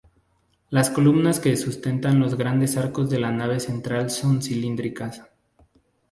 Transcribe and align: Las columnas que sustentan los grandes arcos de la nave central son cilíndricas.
Las 0.71 0.89
columnas 0.89 1.39
que 1.39 1.55
sustentan 1.55 2.19
los 2.19 2.33
grandes 2.35 2.75
arcos 2.75 3.11
de 3.11 3.19
la 3.19 3.31
nave 3.31 3.59
central 3.59 4.09
son 4.09 4.41
cilíndricas. 4.41 5.21